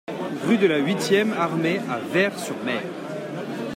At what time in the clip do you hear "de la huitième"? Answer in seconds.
0.57-1.31